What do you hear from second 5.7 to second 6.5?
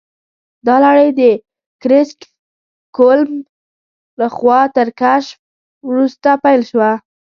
وروسته